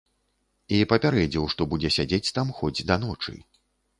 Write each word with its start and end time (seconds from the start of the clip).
І 0.77 0.77
папярэдзіў, 0.93 1.43
што 1.55 1.67
будзе 1.73 1.91
сядзець 1.97 2.33
там 2.39 2.47
хоць 2.61 2.85
да 2.93 3.01
ночы. 3.05 3.37